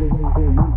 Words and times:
Musik 0.00 0.69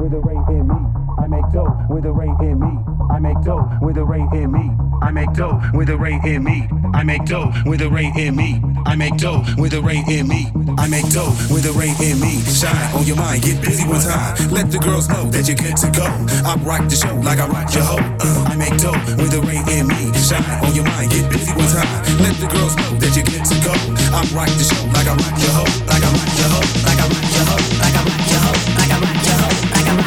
with 0.00 0.12
the 0.12 0.20
rain 0.20 0.42
in 0.48 0.66
me. 0.66 0.80
I 1.20 1.26
make 1.26 1.44
dough 1.52 1.68
with 1.90 2.04
the 2.04 2.12
rain 2.12 2.34
in 2.40 2.58
me. 2.58 2.72
I 3.10 3.18
make 3.18 3.40
dough 3.44 3.68
with 3.82 3.96
the 3.96 4.04
rain 4.04 4.28
in 4.32 4.50
me. 4.50 4.72
I 5.02 5.10
make 5.10 5.32
dough 5.34 5.60
with 5.74 5.88
the 5.88 5.96
rain 5.96 6.20
in 6.24 6.42
me. 6.42 6.68
I 6.94 7.02
make 7.04 7.24
dough 7.26 7.52
with 7.66 7.80
the 7.80 7.88
rain 7.90 8.16
in 8.18 8.34
me. 8.36 8.62
I 8.86 8.96
make 8.96 9.16
dough 9.18 9.44
with 9.58 9.72
the 9.72 9.82
rain 9.82 10.04
in 10.10 10.26
me. 10.28 10.48
I 10.78 10.88
make 10.88 11.08
dough 11.10 11.36
with 11.52 11.64
the 11.64 11.72
rain 11.76 11.94
in 12.00 12.18
me. 12.20 12.40
Shine 12.48 12.94
on 12.96 13.04
your 13.04 13.16
mind, 13.16 13.42
get 13.42 13.60
busy 13.60 13.84
one 13.84 14.00
time. 14.00 14.36
Let 14.50 14.70
the 14.70 14.78
girls 14.78 15.08
know 15.08 15.28
that 15.28 15.46
you're 15.46 15.60
good 15.60 15.76
to 15.76 15.88
go. 15.92 16.08
I 16.48 16.56
rock 16.64 16.88
the 16.88 16.96
show 16.96 17.14
like 17.20 17.38
I 17.38 17.46
rock 17.48 17.68
your 17.74 17.84
hoe. 17.84 18.00
Uh, 18.00 18.48
I 18.48 18.56
make 18.56 18.76
dough 18.80 18.96
with 19.20 19.36
the 19.36 19.42
rain 19.44 19.64
in 19.68 19.84
me. 19.86 20.12
Shine 20.16 20.44
on 20.64 20.72
your 20.72 20.84
mind, 20.84 21.12
get 21.12 21.28
busy 21.28 21.52
one 21.52 21.68
time. 21.68 21.88
Let 22.24 22.40
the 22.40 22.48
girls 22.48 22.72
know 22.76 22.96
that 23.04 23.12
you're 23.12 23.28
good 23.28 23.44
to 23.44 23.56
go. 23.60 23.74
I 24.16 24.24
rock 24.32 24.48
the 24.56 24.64
show 24.64 24.80
like 24.96 25.08
I 25.08 25.12
rock 25.12 25.36
your 25.36 25.52
hoe. 25.52 25.68
Like 25.84 26.04
I 26.04 26.08
rock 26.08 26.32
your 26.40 26.48
hoe. 26.48 26.68
Like 26.88 27.00
I 27.00 27.04
rock 27.04 27.28
your 27.36 27.44
hoe. 27.52 27.64
Like 27.84 27.96
I 27.96 28.02
rock 28.08 28.24
your 28.32 28.40
hoe. 28.40 28.60
Like 28.80 28.92
I 28.92 28.96
rock 28.96 29.24
your 29.28 29.36
hoe. 29.36 29.89
Let 29.90 29.98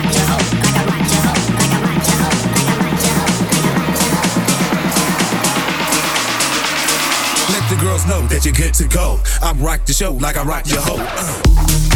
the 7.70 7.78
girls 7.82 8.06
know 8.08 8.22
that 8.28 8.46
you're 8.46 8.54
good 8.54 8.74
to 8.76 8.88
go. 8.88 9.20
I'm 9.42 9.60
rock 9.62 9.86
the 9.86 9.94
show 9.94 10.14
like 10.14 10.38
I 10.38 10.44
rock 10.44 10.68
your 10.68 10.80
hoe. 10.80 10.96
Uh. 11.00 11.93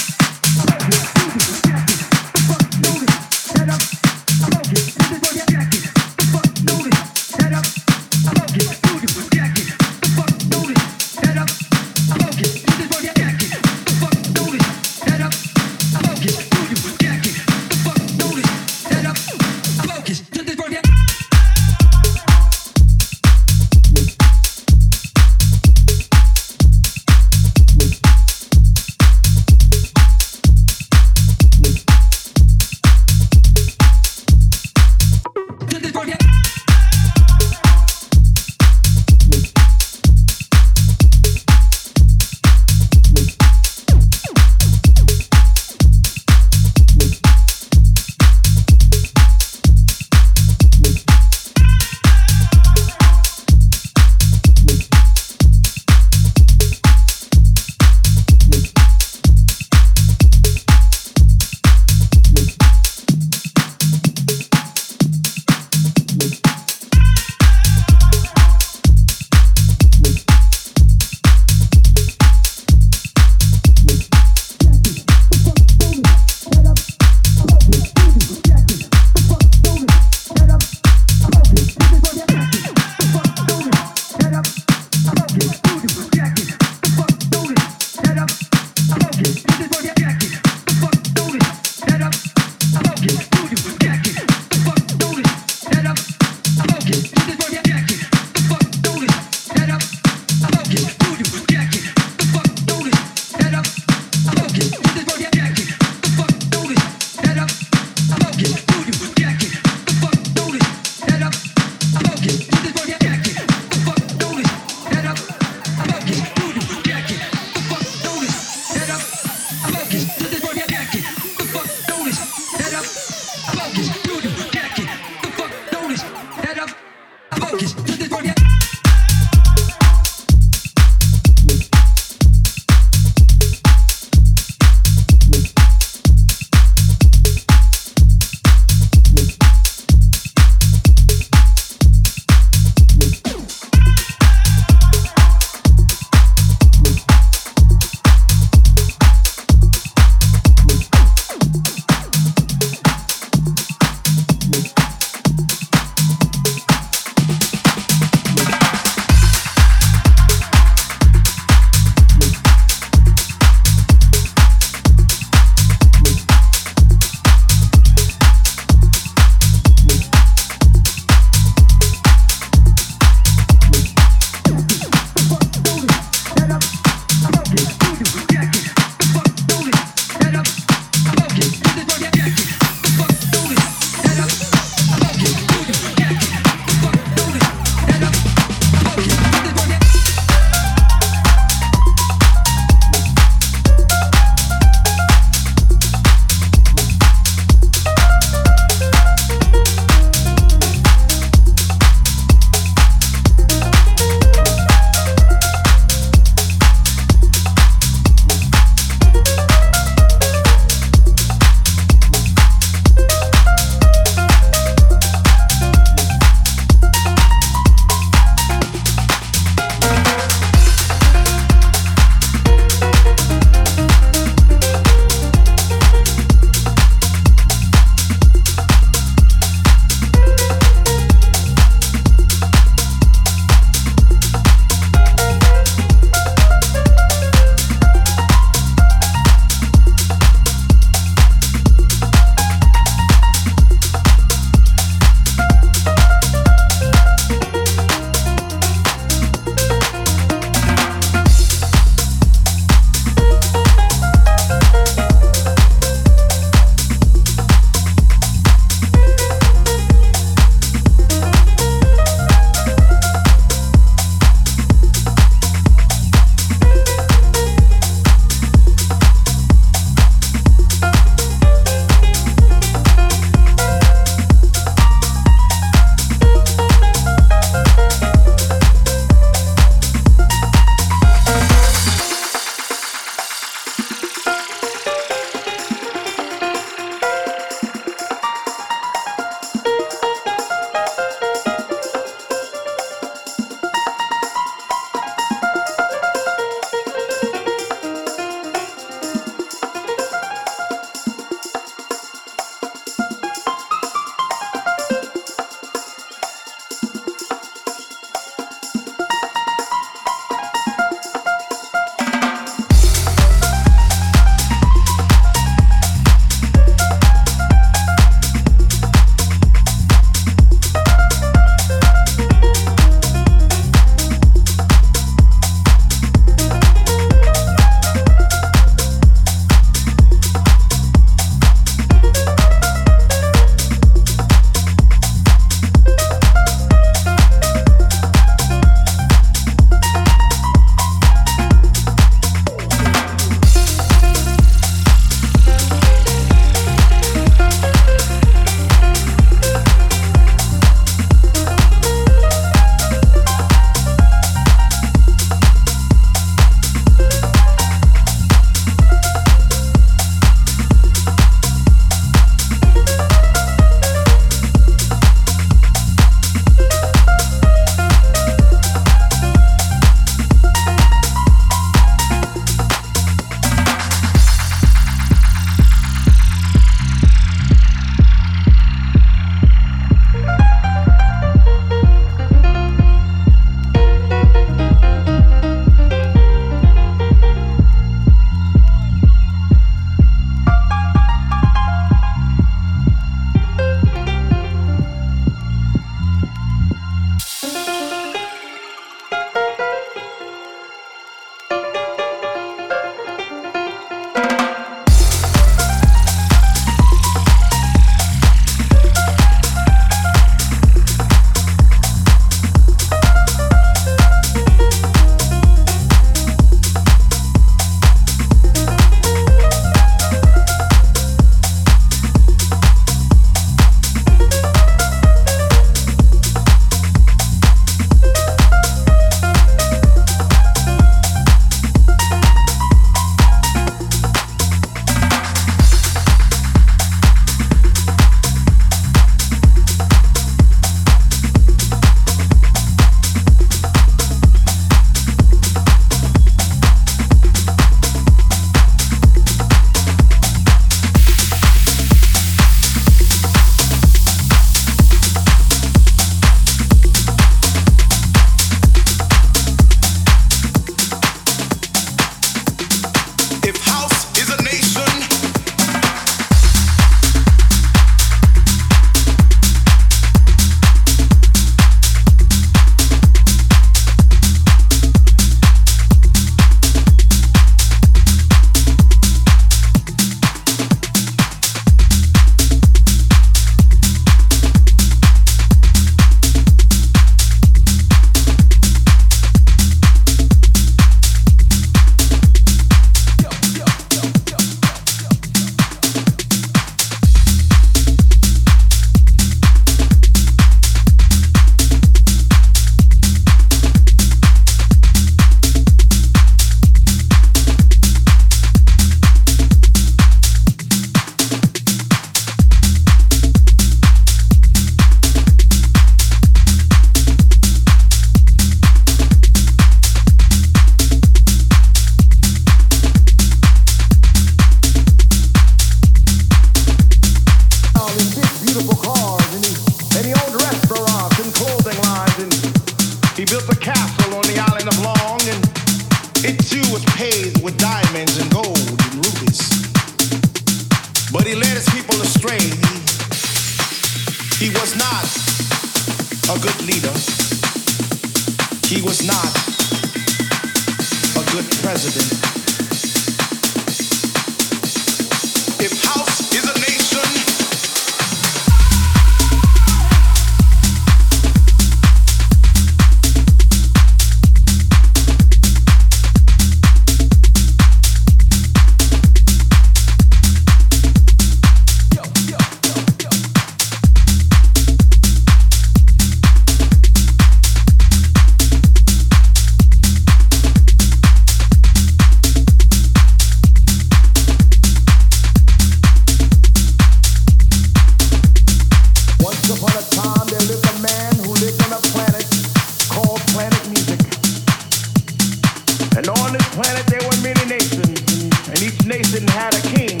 didn't 599.12 599.36
have 599.36 599.52
a 599.52 599.60
king, 599.76 600.00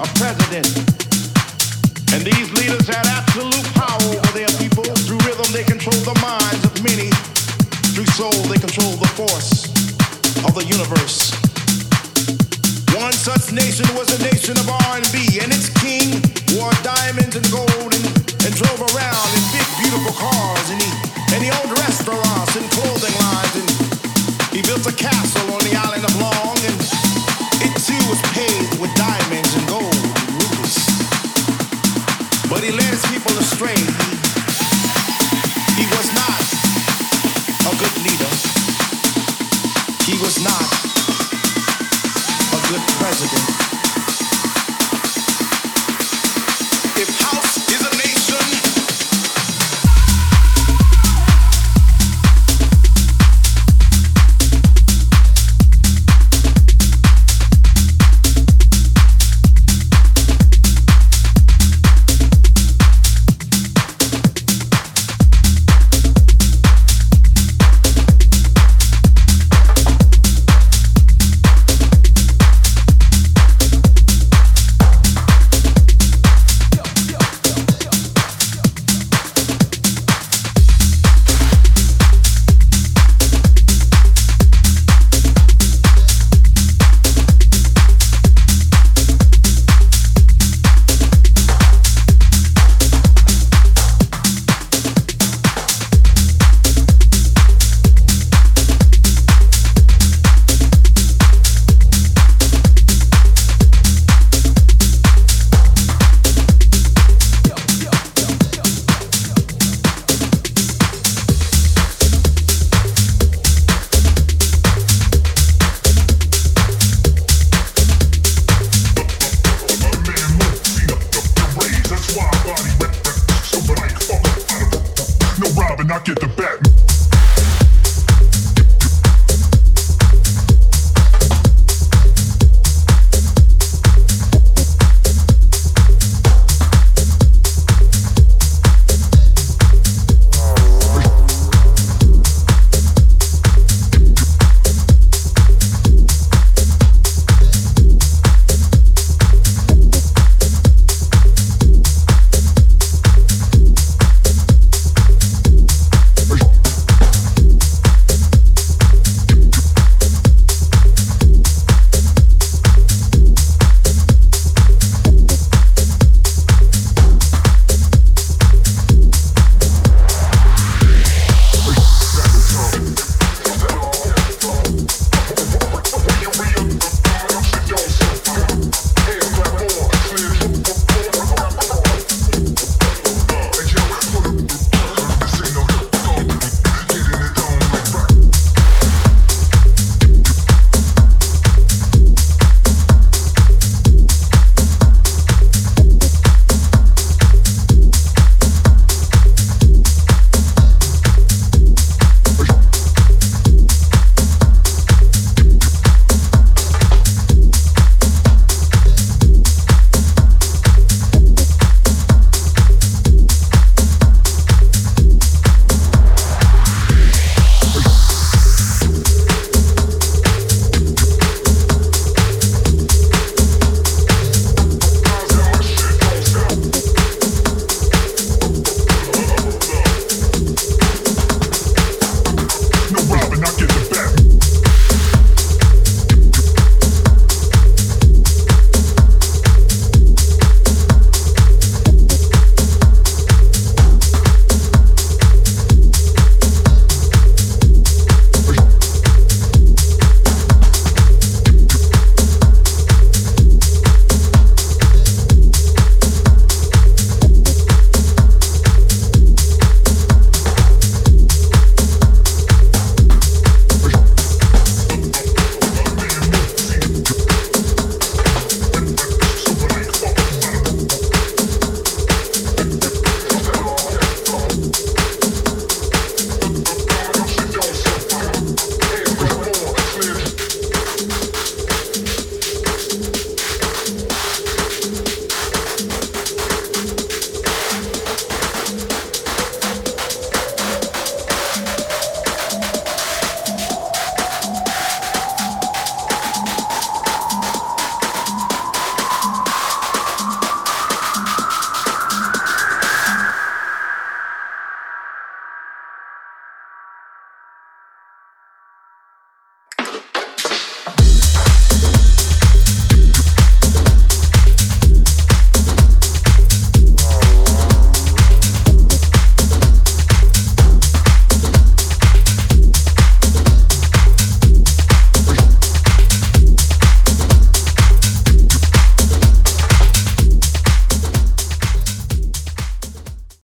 a 0.00 0.08
president. 0.16 0.64
And 2.16 2.24
these 2.24 2.48
leaders 2.56 2.88
had 2.88 3.04
absolute 3.04 3.60
power 3.76 4.08
over 4.08 4.32
their 4.32 4.48
people. 4.56 4.88
Through 5.04 5.20
rhythm, 5.28 5.52
they 5.52 5.64
control 5.68 6.00
the 6.00 6.16
minds 6.16 6.64
of 6.64 6.72
many. 6.80 7.12
Through 7.92 8.08
soul, 8.16 8.32
they 8.48 8.56
control 8.56 8.96
the 8.96 9.12
force 9.12 9.68
of 10.48 10.56
the 10.56 10.64
universe. 10.64 11.36
One 12.96 13.12
such 13.12 13.52
nation 13.52 13.84